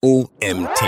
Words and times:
OMT. 0.00 0.80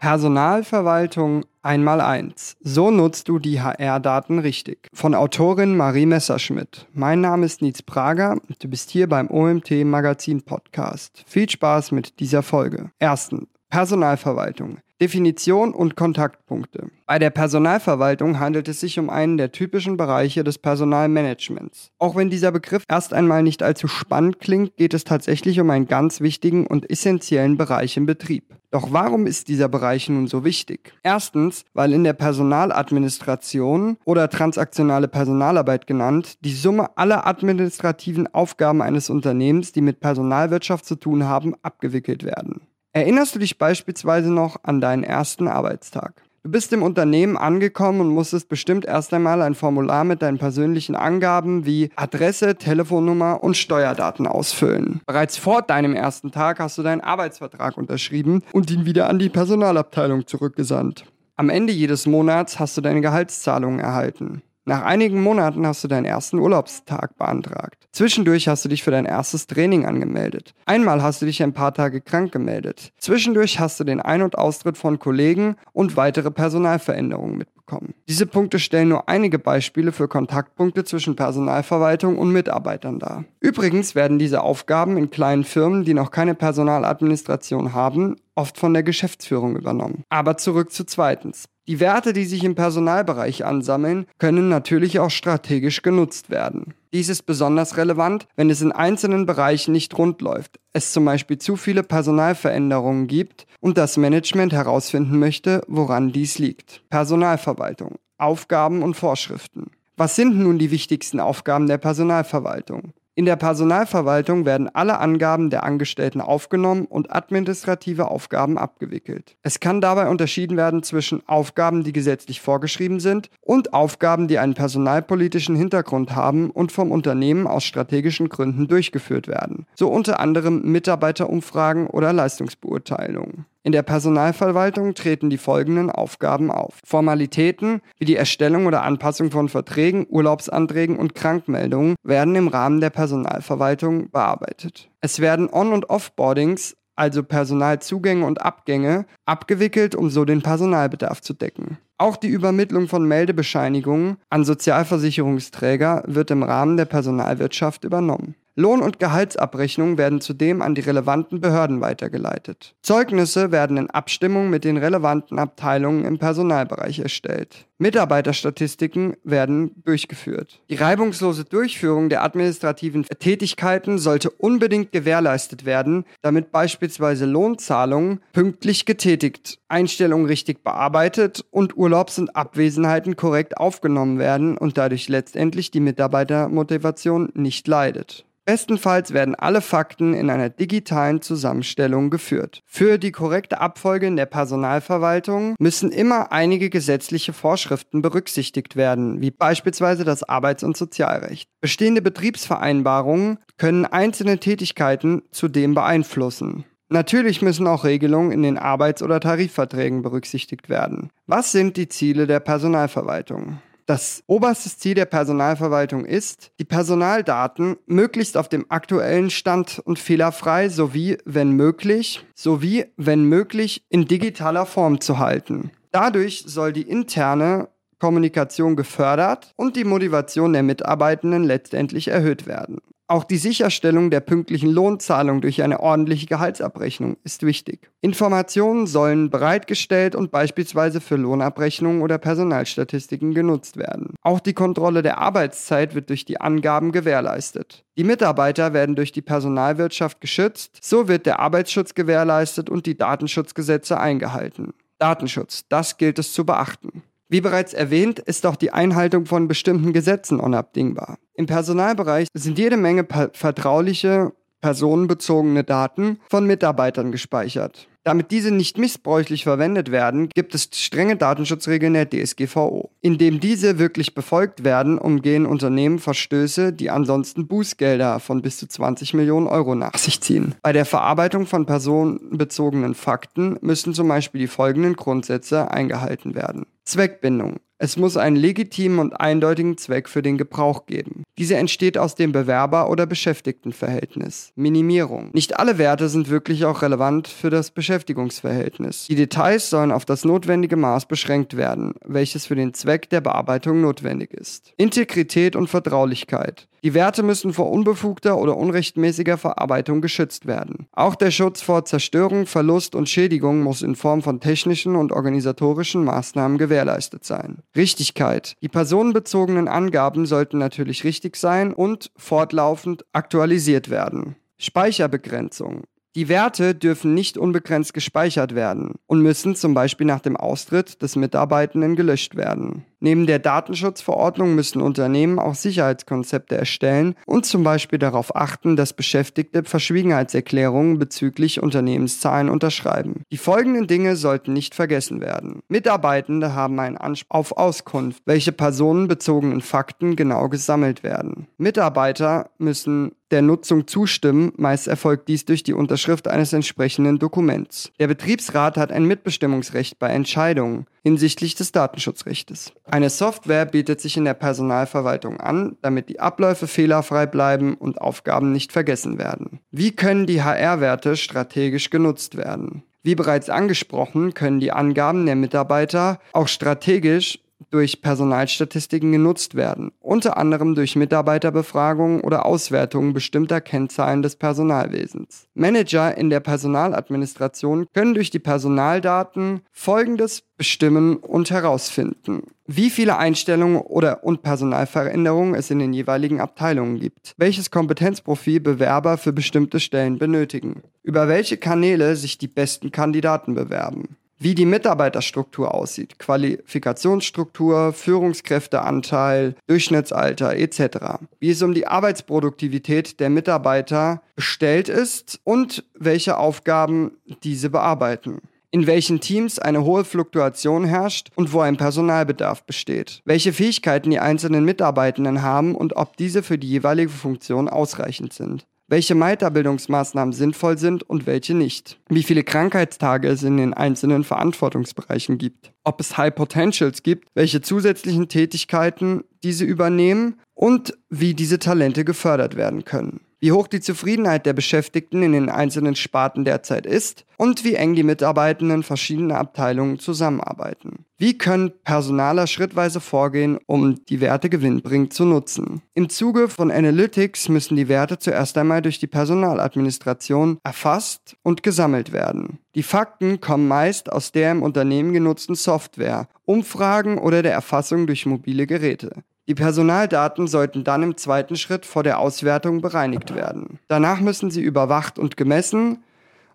Personalverwaltung 0.00 1.44
einmal 1.62 2.00
eins. 2.00 2.56
So 2.60 2.90
nutzt 2.90 3.28
du 3.28 3.38
die 3.38 3.60
HR-Daten 3.60 4.38
richtig. 4.38 4.88
Von 4.94 5.14
Autorin 5.14 5.76
Marie 5.76 6.06
Messerschmidt. 6.06 6.86
Mein 6.94 7.20
Name 7.20 7.44
ist 7.44 7.60
Nietz 7.60 7.82
Prager 7.82 8.38
du 8.60 8.68
bist 8.68 8.88
hier 8.88 9.10
beim 9.10 9.30
OMT 9.30 9.84
Magazin 9.84 10.40
Podcast. 10.40 11.22
Viel 11.26 11.50
Spaß 11.50 11.92
mit 11.92 12.18
dieser 12.18 12.42
Folge. 12.42 12.90
Erstens. 12.98 13.46
Personalverwaltung. 13.76 14.78
Definition 15.02 15.74
und 15.74 15.96
Kontaktpunkte. 15.96 16.86
Bei 17.04 17.18
der 17.18 17.28
Personalverwaltung 17.28 18.40
handelt 18.40 18.68
es 18.68 18.80
sich 18.80 18.98
um 18.98 19.10
einen 19.10 19.36
der 19.36 19.52
typischen 19.52 19.98
Bereiche 19.98 20.44
des 20.44 20.56
Personalmanagements. 20.56 21.90
Auch 21.98 22.16
wenn 22.16 22.30
dieser 22.30 22.52
Begriff 22.52 22.84
erst 22.88 23.12
einmal 23.12 23.42
nicht 23.42 23.62
allzu 23.62 23.86
spannend 23.86 24.40
klingt, 24.40 24.78
geht 24.78 24.94
es 24.94 25.04
tatsächlich 25.04 25.60
um 25.60 25.68
einen 25.68 25.88
ganz 25.88 26.22
wichtigen 26.22 26.66
und 26.66 26.90
essentiellen 26.90 27.58
Bereich 27.58 27.98
im 27.98 28.06
Betrieb. 28.06 28.44
Doch 28.70 28.92
warum 28.92 29.26
ist 29.26 29.48
dieser 29.48 29.68
Bereich 29.68 30.08
nun 30.08 30.26
so 30.26 30.42
wichtig? 30.42 30.94
Erstens, 31.02 31.66
weil 31.74 31.92
in 31.92 32.02
der 32.02 32.14
Personaladministration 32.14 33.98
oder 34.06 34.30
transaktionale 34.30 35.08
Personalarbeit 35.08 35.86
genannt 35.86 36.38
die 36.40 36.54
Summe 36.54 36.96
aller 36.96 37.26
administrativen 37.26 38.26
Aufgaben 38.32 38.80
eines 38.80 39.10
Unternehmens, 39.10 39.72
die 39.72 39.82
mit 39.82 40.00
Personalwirtschaft 40.00 40.86
zu 40.86 40.96
tun 40.96 41.24
haben, 41.24 41.54
abgewickelt 41.60 42.24
werden. 42.24 42.62
Erinnerst 42.96 43.34
du 43.34 43.38
dich 43.38 43.58
beispielsweise 43.58 44.32
noch 44.32 44.56
an 44.62 44.80
deinen 44.80 45.04
ersten 45.04 45.48
Arbeitstag? 45.48 46.14
Du 46.44 46.50
bist 46.50 46.72
im 46.72 46.82
Unternehmen 46.82 47.36
angekommen 47.36 48.00
und 48.00 48.08
musstest 48.08 48.48
bestimmt 48.48 48.86
erst 48.86 49.12
einmal 49.12 49.42
ein 49.42 49.54
Formular 49.54 50.02
mit 50.04 50.22
deinen 50.22 50.38
persönlichen 50.38 50.96
Angaben 50.96 51.66
wie 51.66 51.90
Adresse, 51.96 52.54
Telefonnummer 52.56 53.44
und 53.44 53.54
Steuerdaten 53.54 54.26
ausfüllen. 54.26 55.02
Bereits 55.04 55.36
vor 55.36 55.60
deinem 55.60 55.94
ersten 55.94 56.30
Tag 56.30 56.58
hast 56.58 56.78
du 56.78 56.82
deinen 56.82 57.02
Arbeitsvertrag 57.02 57.76
unterschrieben 57.76 58.42
und 58.54 58.70
ihn 58.70 58.86
wieder 58.86 59.10
an 59.10 59.18
die 59.18 59.28
Personalabteilung 59.28 60.26
zurückgesandt. 60.26 61.04
Am 61.36 61.50
Ende 61.50 61.74
jedes 61.74 62.06
Monats 62.06 62.58
hast 62.58 62.78
du 62.78 62.80
deine 62.80 63.02
Gehaltszahlungen 63.02 63.78
erhalten. 63.78 64.40
Nach 64.68 64.82
einigen 64.82 65.22
Monaten 65.22 65.64
hast 65.64 65.84
du 65.84 65.88
deinen 65.88 66.06
ersten 66.06 66.40
Urlaubstag 66.40 67.16
beantragt. 67.16 67.86
Zwischendurch 67.92 68.48
hast 68.48 68.64
du 68.64 68.68
dich 68.68 68.82
für 68.82 68.90
dein 68.90 69.04
erstes 69.04 69.46
Training 69.46 69.86
angemeldet. 69.86 70.54
Einmal 70.64 71.04
hast 71.04 71.22
du 71.22 71.26
dich 71.26 71.40
ein 71.40 71.52
paar 71.52 71.72
Tage 71.72 72.00
krank 72.00 72.32
gemeldet. 72.32 72.90
Zwischendurch 72.98 73.60
hast 73.60 73.78
du 73.78 73.84
den 73.84 74.00
Ein- 74.00 74.22
und 74.22 74.36
Austritt 74.36 74.76
von 74.76 74.98
Kollegen 74.98 75.54
und 75.72 75.96
weitere 75.96 76.32
Personalveränderungen 76.32 77.38
mitbekommen. 77.38 77.94
Diese 78.08 78.26
Punkte 78.26 78.58
stellen 78.58 78.88
nur 78.88 79.08
einige 79.08 79.38
Beispiele 79.38 79.92
für 79.92 80.08
Kontaktpunkte 80.08 80.82
zwischen 80.82 81.14
Personalverwaltung 81.14 82.18
und 82.18 82.32
Mitarbeitern 82.32 82.98
dar. 82.98 83.24
Übrigens 83.38 83.94
werden 83.94 84.18
diese 84.18 84.42
Aufgaben 84.42 84.96
in 84.96 85.12
kleinen 85.12 85.44
Firmen, 85.44 85.84
die 85.84 85.94
noch 85.94 86.10
keine 86.10 86.34
Personaladministration 86.34 87.72
haben, 87.72 88.16
oft 88.34 88.58
von 88.58 88.74
der 88.74 88.82
Geschäftsführung 88.82 89.54
übernommen. 89.54 90.02
Aber 90.08 90.36
zurück 90.36 90.72
zu 90.72 90.84
zweitens. 90.84 91.46
Die 91.68 91.80
Werte, 91.80 92.12
die 92.12 92.24
sich 92.24 92.44
im 92.44 92.54
Personalbereich 92.54 93.44
ansammeln, 93.44 94.06
können 94.18 94.48
natürlich 94.48 95.00
auch 95.00 95.10
strategisch 95.10 95.82
genutzt 95.82 96.30
werden. 96.30 96.74
Dies 96.92 97.08
ist 97.08 97.22
besonders 97.22 97.76
relevant, 97.76 98.28
wenn 98.36 98.50
es 98.50 98.62
in 98.62 98.70
einzelnen 98.70 99.26
Bereichen 99.26 99.72
nicht 99.72 99.98
rund 99.98 100.22
läuft, 100.22 100.60
es 100.72 100.92
zum 100.92 101.04
Beispiel 101.04 101.38
zu 101.38 101.56
viele 101.56 101.82
Personalveränderungen 101.82 103.08
gibt 103.08 103.46
und 103.60 103.78
das 103.78 103.96
Management 103.96 104.52
herausfinden 104.52 105.18
möchte, 105.18 105.62
woran 105.66 106.12
dies 106.12 106.38
liegt. 106.38 106.82
Personalverwaltung, 106.88 107.96
Aufgaben 108.16 108.82
und 108.82 108.94
Vorschriften. 108.94 109.72
Was 109.96 110.14
sind 110.14 110.38
nun 110.38 110.58
die 110.58 110.70
wichtigsten 110.70 111.18
Aufgaben 111.18 111.66
der 111.66 111.78
Personalverwaltung? 111.78 112.92
In 113.18 113.24
der 113.24 113.36
Personalverwaltung 113.36 114.44
werden 114.44 114.68
alle 114.74 114.98
Angaben 114.98 115.48
der 115.48 115.64
Angestellten 115.64 116.20
aufgenommen 116.20 116.84
und 116.84 117.10
administrative 117.16 118.10
Aufgaben 118.10 118.58
abgewickelt. 118.58 119.38
Es 119.42 119.58
kann 119.58 119.80
dabei 119.80 120.10
unterschieden 120.10 120.58
werden 120.58 120.82
zwischen 120.82 121.26
Aufgaben, 121.26 121.82
die 121.82 121.94
gesetzlich 121.94 122.42
vorgeschrieben 122.42 123.00
sind, 123.00 123.30
und 123.40 123.72
Aufgaben, 123.72 124.28
die 124.28 124.38
einen 124.38 124.52
personalpolitischen 124.52 125.56
Hintergrund 125.56 126.14
haben 126.14 126.50
und 126.50 126.72
vom 126.72 126.90
Unternehmen 126.90 127.46
aus 127.46 127.64
strategischen 127.64 128.28
Gründen 128.28 128.68
durchgeführt 128.68 129.28
werden, 129.28 129.66
so 129.74 129.88
unter 129.88 130.20
anderem 130.20 130.70
Mitarbeiterumfragen 130.70 131.86
oder 131.86 132.12
Leistungsbeurteilungen. 132.12 133.46
In 133.66 133.72
der 133.72 133.82
Personalverwaltung 133.82 134.94
treten 134.94 135.28
die 135.28 135.38
folgenden 135.38 135.90
Aufgaben 135.90 136.52
auf. 136.52 136.78
Formalitäten 136.84 137.80
wie 137.98 138.04
die 138.04 138.14
Erstellung 138.14 138.66
oder 138.66 138.84
Anpassung 138.84 139.32
von 139.32 139.48
Verträgen, 139.48 140.06
Urlaubsanträgen 140.08 140.96
und 140.96 141.16
Krankmeldungen 141.16 141.96
werden 142.04 142.36
im 142.36 142.46
Rahmen 142.46 142.80
der 142.80 142.90
Personalverwaltung 142.90 144.08
bearbeitet. 144.12 144.88
Es 145.00 145.18
werden 145.18 145.52
On- 145.52 145.72
und 145.72 145.90
Offboardings, 145.90 146.76
also 146.94 147.24
Personalzugänge 147.24 148.24
und 148.24 148.40
Abgänge, 148.40 149.04
abgewickelt, 149.24 149.96
um 149.96 150.10
so 150.10 150.24
den 150.24 150.42
Personalbedarf 150.42 151.20
zu 151.20 151.34
decken. 151.34 151.78
Auch 151.98 152.16
die 152.16 152.28
Übermittlung 152.28 152.86
von 152.86 153.04
Meldebescheinigungen 153.08 154.18
an 154.30 154.44
Sozialversicherungsträger 154.44 156.04
wird 156.06 156.30
im 156.30 156.44
Rahmen 156.44 156.76
der 156.76 156.84
Personalwirtschaft 156.84 157.82
übernommen. 157.82 158.36
Lohn- 158.58 158.80
und 158.80 158.98
Gehaltsabrechnungen 158.98 159.98
werden 159.98 160.22
zudem 160.22 160.62
an 160.62 160.74
die 160.74 160.80
relevanten 160.80 161.42
Behörden 161.42 161.82
weitergeleitet. 161.82 162.74
Zeugnisse 162.80 163.52
werden 163.52 163.76
in 163.76 163.90
Abstimmung 163.90 164.48
mit 164.48 164.64
den 164.64 164.78
relevanten 164.78 165.38
Abteilungen 165.38 166.06
im 166.06 166.18
Personalbereich 166.18 167.00
erstellt. 167.00 167.66
Mitarbeiterstatistiken 167.78 169.16
werden 169.22 169.72
durchgeführt. 169.84 170.62
Die 170.70 170.76
reibungslose 170.76 171.44
Durchführung 171.44 172.08
der 172.08 172.24
administrativen 172.24 173.04
Tätigkeiten 173.18 173.98
sollte 173.98 174.30
unbedingt 174.30 174.92
gewährleistet 174.92 175.66
werden, 175.66 176.06
damit 176.22 176.50
beispielsweise 176.50 177.26
Lohnzahlungen 177.26 178.20
pünktlich 178.32 178.86
getätigt, 178.86 179.58
Einstellungen 179.68 180.26
richtig 180.26 180.64
bearbeitet 180.64 181.44
und 181.50 181.76
Urlaubs- 181.76 182.18
und 182.18 182.34
Abwesenheiten 182.34 183.16
korrekt 183.16 183.58
aufgenommen 183.58 184.18
werden 184.18 184.56
und 184.56 184.78
dadurch 184.78 185.10
letztendlich 185.10 185.70
die 185.70 185.80
Mitarbeitermotivation 185.80 187.30
nicht 187.34 187.68
leidet. 187.68 188.25
Bestenfalls 188.46 189.12
werden 189.12 189.34
alle 189.34 189.60
Fakten 189.60 190.14
in 190.14 190.30
einer 190.30 190.48
digitalen 190.48 191.20
Zusammenstellung 191.20 192.10
geführt. 192.10 192.62
Für 192.64 192.96
die 192.96 193.10
korrekte 193.10 193.60
Abfolge 193.60 194.06
in 194.06 194.14
der 194.14 194.26
Personalverwaltung 194.26 195.56
müssen 195.58 195.90
immer 195.90 196.30
einige 196.30 196.70
gesetzliche 196.70 197.32
Vorschriften 197.32 198.02
berücksichtigt 198.02 198.76
werden, 198.76 199.20
wie 199.20 199.32
beispielsweise 199.32 200.04
das 200.04 200.22
Arbeits- 200.22 200.62
und 200.62 200.76
Sozialrecht. 200.76 201.50
Bestehende 201.60 202.00
Betriebsvereinbarungen 202.00 203.38
können 203.58 203.84
einzelne 203.84 204.38
Tätigkeiten 204.38 205.22
zudem 205.32 205.74
beeinflussen. 205.74 206.64
Natürlich 206.88 207.42
müssen 207.42 207.66
auch 207.66 207.82
Regelungen 207.82 208.30
in 208.30 208.44
den 208.44 208.58
Arbeits- 208.58 209.02
oder 209.02 209.18
Tarifverträgen 209.18 210.02
berücksichtigt 210.02 210.68
werden. 210.68 211.10
Was 211.26 211.50
sind 211.50 211.76
die 211.76 211.88
Ziele 211.88 212.28
der 212.28 212.38
Personalverwaltung? 212.38 213.58
Das 213.86 214.24
oberste 214.26 214.68
Ziel 214.68 214.94
der 214.94 215.04
Personalverwaltung 215.04 216.04
ist, 216.04 216.50
die 216.58 216.64
Personaldaten 216.64 217.76
möglichst 217.86 218.36
auf 218.36 218.48
dem 218.48 218.66
aktuellen 218.68 219.30
Stand 219.30 219.78
und 219.78 220.00
fehlerfrei 220.00 220.68
sowie, 220.68 221.18
wenn 221.24 221.52
möglich, 221.52 222.26
sowie, 222.34 222.86
wenn 222.96 223.22
möglich, 223.22 223.84
in 223.88 224.06
digitaler 224.06 224.66
Form 224.66 225.00
zu 225.00 225.18
halten. 225.20 225.70
Dadurch 225.92 226.42
soll 226.48 226.72
die 226.72 226.82
interne 226.82 227.68
Kommunikation 228.00 228.74
gefördert 228.74 229.54
und 229.54 229.76
die 229.76 229.84
Motivation 229.84 230.52
der 230.52 230.64
Mitarbeitenden 230.64 231.44
letztendlich 231.44 232.08
erhöht 232.08 232.48
werden. 232.48 232.80
Auch 233.08 233.22
die 233.22 233.36
Sicherstellung 233.36 234.10
der 234.10 234.18
pünktlichen 234.18 234.68
Lohnzahlung 234.68 235.40
durch 235.40 235.62
eine 235.62 235.78
ordentliche 235.78 236.26
Gehaltsabrechnung 236.26 237.16
ist 237.22 237.44
wichtig. 237.44 237.88
Informationen 238.00 238.88
sollen 238.88 239.30
bereitgestellt 239.30 240.16
und 240.16 240.32
beispielsweise 240.32 241.00
für 241.00 241.14
Lohnabrechnungen 241.14 242.02
oder 242.02 242.18
Personalstatistiken 242.18 243.32
genutzt 243.32 243.76
werden. 243.76 244.16
Auch 244.22 244.40
die 244.40 244.54
Kontrolle 244.54 245.02
der 245.02 245.18
Arbeitszeit 245.18 245.94
wird 245.94 246.08
durch 246.10 246.24
die 246.24 246.40
Angaben 246.40 246.90
gewährleistet. 246.90 247.84
Die 247.96 248.02
Mitarbeiter 248.02 248.72
werden 248.72 248.96
durch 248.96 249.12
die 249.12 249.22
Personalwirtschaft 249.22 250.20
geschützt, 250.20 250.80
so 250.82 251.06
wird 251.06 251.26
der 251.26 251.38
Arbeitsschutz 251.38 251.94
gewährleistet 251.94 252.68
und 252.68 252.86
die 252.86 252.96
Datenschutzgesetze 252.96 254.00
eingehalten. 254.00 254.74
Datenschutz, 254.98 255.64
das 255.68 255.96
gilt 255.96 256.18
es 256.18 256.32
zu 256.32 256.44
beachten. 256.44 257.04
Wie 257.28 257.40
bereits 257.40 257.74
erwähnt, 257.74 258.20
ist 258.20 258.46
auch 258.46 258.56
die 258.56 258.72
Einhaltung 258.72 259.26
von 259.26 259.48
bestimmten 259.48 259.92
Gesetzen 259.92 260.38
unabdingbar. 260.38 261.18
Im 261.34 261.46
Personalbereich 261.46 262.28
sind 262.34 262.58
jede 262.58 262.76
Menge 262.76 263.06
vertrauliche, 263.32 264.32
personenbezogene 264.60 265.64
Daten 265.64 266.20
von 266.30 266.46
Mitarbeitern 266.46 267.12
gespeichert. 267.12 267.88
Damit 268.04 268.30
diese 268.30 268.52
nicht 268.52 268.78
missbräuchlich 268.78 269.42
verwendet 269.42 269.90
werden, 269.90 270.28
gibt 270.28 270.54
es 270.54 270.70
strenge 270.72 271.16
Datenschutzregeln 271.16 271.94
der 271.94 272.08
DSGVO. 272.08 272.90
Indem 273.00 273.40
diese 273.40 273.80
wirklich 273.80 274.14
befolgt 274.14 274.62
werden, 274.62 274.96
umgehen 274.96 275.44
Unternehmen 275.44 275.98
Verstöße, 275.98 276.72
die 276.72 276.90
ansonsten 276.90 277.48
Bußgelder 277.48 278.20
von 278.20 278.42
bis 278.42 278.58
zu 278.58 278.68
20 278.68 279.14
Millionen 279.14 279.48
Euro 279.48 279.74
nach 279.74 279.98
sich 279.98 280.20
ziehen. 280.20 280.54
Bei 280.62 280.72
der 280.72 280.84
Verarbeitung 280.84 281.46
von 281.46 281.66
personenbezogenen 281.66 282.94
Fakten 282.94 283.58
müssen 283.60 283.92
zum 283.92 284.06
Beispiel 284.06 284.40
die 284.40 284.46
folgenden 284.46 284.94
Grundsätze 284.94 285.72
eingehalten 285.72 286.36
werden. 286.36 286.66
Zweckbindung. 286.86 287.56
Es 287.78 287.98
muss 287.98 288.16
einen 288.16 288.36
legitimen 288.36 289.00
und 289.00 289.12
eindeutigen 289.20 289.76
Zweck 289.76 290.08
für 290.08 290.22
den 290.22 290.38
Gebrauch 290.38 290.86
geben. 290.86 291.24
Diese 291.36 291.56
entsteht 291.56 291.98
aus 291.98 292.14
dem 292.14 292.32
Bewerber- 292.32 292.88
oder 292.88 293.04
Beschäftigtenverhältnis. 293.04 294.52
Minimierung. 294.54 295.28
Nicht 295.34 295.58
alle 295.58 295.76
Werte 295.76 296.08
sind 296.08 296.30
wirklich 296.30 296.64
auch 296.64 296.80
relevant 296.80 297.28
für 297.28 297.50
das 297.50 297.72
Beschäftigungsverhältnis. 297.72 299.08
Die 299.08 299.14
Details 299.14 299.68
sollen 299.68 299.92
auf 299.92 300.06
das 300.06 300.24
notwendige 300.24 300.76
Maß 300.76 301.06
beschränkt 301.06 301.58
werden, 301.58 301.92
welches 302.02 302.46
für 302.46 302.54
den 302.54 302.72
Zweck 302.72 303.10
der 303.10 303.20
Bearbeitung 303.20 303.82
notwendig 303.82 304.32
ist. 304.32 304.72
Integrität 304.78 305.54
und 305.54 305.68
Vertraulichkeit. 305.68 306.68
Die 306.82 306.94
Werte 306.94 307.22
müssen 307.22 307.52
vor 307.52 307.70
unbefugter 307.70 308.38
oder 308.38 308.56
unrechtmäßiger 308.56 309.38
Verarbeitung 309.38 310.00
geschützt 310.00 310.46
werden. 310.46 310.86
Auch 310.92 311.14
der 311.14 311.30
Schutz 311.30 311.62
vor 311.62 311.84
Zerstörung, 311.84 312.46
Verlust 312.46 312.94
und 312.94 313.08
Schädigung 313.08 313.62
muss 313.62 313.82
in 313.82 313.96
Form 313.96 314.22
von 314.22 314.40
technischen 314.40 314.96
und 314.96 315.12
organisatorischen 315.12 316.04
Maßnahmen 316.04 316.58
gewährleistet 316.58 317.24
sein. 317.24 317.58
Richtigkeit. 317.74 318.56
Die 318.62 318.68
personenbezogenen 318.68 319.68
Angaben 319.68 320.26
sollten 320.26 320.58
natürlich 320.58 321.04
richtig 321.04 321.36
sein 321.36 321.72
und 321.72 322.10
fortlaufend 322.16 323.04
aktualisiert 323.12 323.90
werden. 323.90 324.36
Speicherbegrenzung. 324.58 325.84
Die 326.16 326.30
Werte 326.30 326.74
dürfen 326.74 327.12
nicht 327.12 327.36
unbegrenzt 327.36 327.92
gespeichert 327.92 328.54
werden 328.54 328.94
und 329.06 329.20
müssen 329.20 329.54
zum 329.54 329.74
Beispiel 329.74 330.06
nach 330.06 330.20
dem 330.20 330.34
Austritt 330.34 331.02
des 331.02 331.14
Mitarbeitenden 331.14 331.94
gelöscht 331.94 332.36
werden. 332.36 332.86
Neben 333.06 333.28
der 333.28 333.38
Datenschutzverordnung 333.38 334.56
müssen 334.56 334.82
Unternehmen 334.82 335.38
auch 335.38 335.54
Sicherheitskonzepte 335.54 336.56
erstellen 336.56 337.14
und 337.24 337.46
zum 337.46 337.62
Beispiel 337.62 338.00
darauf 338.00 338.34
achten, 338.34 338.74
dass 338.74 338.94
Beschäftigte 338.94 339.62
Verschwiegenheitserklärungen 339.62 340.98
bezüglich 340.98 341.62
Unternehmenszahlen 341.62 342.48
unterschreiben. 342.48 343.22
Die 343.30 343.38
folgenden 343.38 343.86
Dinge 343.86 344.16
sollten 344.16 344.52
nicht 344.52 344.74
vergessen 344.74 345.20
werden. 345.20 345.60
Mitarbeitende 345.68 346.56
haben 346.56 346.80
einen 346.80 346.96
Anspruch 346.96 347.36
auf 347.36 347.56
Auskunft, 347.56 348.22
welche 348.26 348.50
personenbezogenen 348.50 349.60
Fakten 349.60 350.16
genau 350.16 350.48
gesammelt 350.48 351.04
werden. 351.04 351.46
Mitarbeiter 351.58 352.50
müssen 352.58 353.12
der 353.30 353.42
Nutzung 353.42 353.86
zustimmen, 353.86 354.52
meist 354.56 354.86
erfolgt 354.86 355.28
dies 355.28 355.44
durch 355.44 355.62
die 355.62 355.74
Unterschrift 355.74 356.28
eines 356.28 356.52
entsprechenden 356.52 357.18
Dokuments. 357.18 357.90
Der 357.98 358.06
Betriebsrat 358.06 358.76
hat 358.76 358.92
ein 358.92 359.04
Mitbestimmungsrecht 359.04 359.98
bei 359.98 360.08
Entscheidungen 360.08 360.86
hinsichtlich 361.02 361.54
des 361.54 361.72
Datenschutzrechtes. 361.72 362.72
Eine 362.96 363.10
Software 363.10 363.66
bietet 363.66 364.00
sich 364.00 364.16
in 364.16 364.24
der 364.24 364.32
Personalverwaltung 364.32 365.38
an, 365.38 365.76
damit 365.82 366.08
die 366.08 366.18
Abläufe 366.18 366.66
fehlerfrei 366.66 367.26
bleiben 367.26 367.74
und 367.74 368.00
Aufgaben 368.00 368.52
nicht 368.52 368.72
vergessen 368.72 369.18
werden. 369.18 369.60
Wie 369.70 369.94
können 369.94 370.24
die 370.24 370.42
HR-Werte 370.42 371.18
strategisch 371.18 371.90
genutzt 371.90 372.38
werden? 372.38 372.84
Wie 373.02 373.14
bereits 373.14 373.50
angesprochen, 373.50 374.32
können 374.32 374.60
die 374.60 374.72
Angaben 374.72 375.26
der 375.26 375.36
Mitarbeiter 375.36 376.20
auch 376.32 376.48
strategisch 376.48 377.38
durch 377.70 378.02
Personalstatistiken 378.02 379.12
genutzt 379.12 379.54
werden, 379.54 379.92
unter 380.00 380.36
anderem 380.36 380.74
durch 380.74 380.96
Mitarbeiterbefragungen 380.96 382.20
oder 382.20 382.46
Auswertungen 382.46 383.12
bestimmter 383.12 383.60
Kennzahlen 383.60 384.22
des 384.22 384.36
Personalwesens. 384.36 385.48
Manager 385.54 386.16
in 386.16 386.30
der 386.30 386.40
Personaladministration 386.40 387.86
können 387.94 388.14
durch 388.14 388.30
die 388.30 388.38
Personaldaten 388.38 389.62
Folgendes 389.72 390.42
bestimmen 390.56 391.16
und 391.16 391.50
herausfinden. 391.50 392.42
Wie 392.66 392.90
viele 392.90 393.16
Einstellungen 393.16 393.80
oder 393.80 394.24
und 394.24 394.42
Personalveränderungen 394.42 395.54
es 395.54 395.70
in 395.70 395.78
den 395.78 395.92
jeweiligen 395.92 396.40
Abteilungen 396.40 396.98
gibt, 396.98 397.34
welches 397.36 397.70
Kompetenzprofil 397.70 398.60
Bewerber 398.60 399.18
für 399.18 399.32
bestimmte 399.32 399.78
Stellen 399.78 400.18
benötigen, 400.18 400.82
über 401.02 401.28
welche 401.28 401.58
Kanäle 401.58 402.16
sich 402.16 402.38
die 402.38 402.48
besten 402.48 402.90
Kandidaten 402.90 403.54
bewerben, 403.54 404.16
wie 404.38 404.54
die 404.54 404.66
Mitarbeiterstruktur 404.66 405.74
aussieht, 405.74 406.18
Qualifikationsstruktur, 406.18 407.92
Führungskräfteanteil, 407.92 409.54
Durchschnittsalter 409.66 410.56
etc., 410.56 411.20
wie 411.40 411.50
es 411.50 411.62
um 411.62 411.74
die 411.74 411.86
Arbeitsproduktivität 411.86 413.18
der 413.20 413.30
Mitarbeiter 413.30 414.22
bestellt 414.34 414.88
ist 414.88 415.40
und 415.44 415.84
welche 415.94 416.36
Aufgaben 416.38 417.12
diese 417.42 417.70
bearbeiten. 417.70 418.42
In 418.70 418.86
welchen 418.86 419.20
Teams 419.20 419.58
eine 419.58 419.84
hohe 419.84 420.04
Fluktuation 420.04 420.84
herrscht 420.84 421.30
und 421.34 421.52
wo 421.52 421.60
ein 421.60 421.78
Personalbedarf 421.78 422.64
besteht, 422.64 423.22
welche 423.24 423.54
Fähigkeiten 423.54 424.10
die 424.10 424.18
einzelnen 424.18 424.64
Mitarbeitenden 424.64 425.40
haben 425.40 425.74
und 425.74 425.96
ob 425.96 426.16
diese 426.16 426.42
für 426.42 426.58
die 426.58 426.68
jeweilige 426.68 427.10
Funktion 427.10 427.68
ausreichend 427.68 428.34
sind 428.34 428.66
welche 428.88 429.14
Weiterbildungsmaßnahmen 429.14 430.32
sinnvoll 430.32 430.78
sind 430.78 431.02
und 431.02 431.26
welche 431.26 431.54
nicht, 431.54 431.98
wie 432.08 432.22
viele 432.22 432.44
Krankheitstage 432.44 433.28
es 433.28 433.42
in 433.42 433.56
den 433.56 433.74
einzelnen 433.74 434.24
Verantwortungsbereichen 434.24 435.38
gibt, 435.38 435.72
ob 435.84 436.00
es 436.00 436.16
High 436.16 436.34
Potentials 436.34 437.02
gibt, 437.02 437.28
welche 437.34 437.60
zusätzlichen 437.60 438.28
Tätigkeiten 438.28 439.24
diese 439.42 439.64
übernehmen 439.64 440.40
und 440.54 440.96
wie 441.10 441.34
diese 441.34 441.58
Talente 441.58 442.04
gefördert 442.04 442.56
werden 442.56 442.84
können 442.84 443.20
wie 443.46 443.52
hoch 443.52 443.68
die 443.68 443.80
Zufriedenheit 443.80 444.44
der 444.44 444.54
Beschäftigten 444.54 445.22
in 445.22 445.30
den 445.30 445.48
einzelnen 445.48 445.94
Sparten 445.94 446.44
derzeit 446.44 446.84
ist 446.84 447.24
und 447.36 447.62
wie 447.62 447.76
eng 447.76 447.94
die 447.94 448.02
Mitarbeitenden 448.02 448.82
verschiedener 448.82 449.38
Abteilungen 449.38 450.00
zusammenarbeiten. 450.00 451.04
Wie 451.16 451.38
können 451.38 451.70
Personaler 451.84 452.48
schrittweise 452.48 452.98
vorgehen, 452.98 453.60
um 453.66 454.04
die 454.06 454.20
Werte 454.20 454.50
gewinnbringend 454.50 455.12
zu 455.12 455.24
nutzen? 455.24 455.80
Im 455.94 456.08
Zuge 456.08 456.48
von 456.48 456.72
Analytics 456.72 457.48
müssen 457.48 457.76
die 457.76 457.86
Werte 457.86 458.18
zuerst 458.18 458.58
einmal 458.58 458.82
durch 458.82 458.98
die 458.98 459.06
Personaladministration 459.06 460.58
erfasst 460.64 461.36
und 461.44 461.62
gesammelt 461.62 462.10
werden. 462.10 462.58
Die 462.74 462.82
Fakten 462.82 463.40
kommen 463.40 463.68
meist 463.68 464.10
aus 464.10 464.32
der 464.32 464.50
im 464.50 464.64
Unternehmen 464.64 465.12
genutzten 465.12 465.54
Software, 465.54 466.26
Umfragen 466.46 467.18
oder 467.18 467.44
der 467.44 467.52
Erfassung 467.52 468.08
durch 468.08 468.26
mobile 468.26 468.66
Geräte. 468.66 469.22
Die 469.48 469.54
Personaldaten 469.54 470.48
sollten 470.48 470.82
dann 470.82 471.02
im 471.02 471.16
zweiten 471.16 471.56
Schritt 471.56 471.86
vor 471.86 472.02
der 472.02 472.18
Auswertung 472.18 472.80
bereinigt 472.80 473.34
werden. 473.34 473.78
Danach 473.86 474.20
müssen 474.20 474.50
sie 474.50 474.62
überwacht 474.62 475.18
und 475.18 475.36
gemessen 475.36 476.02